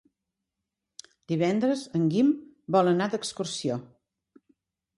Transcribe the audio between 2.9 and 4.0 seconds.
anar d'excursió.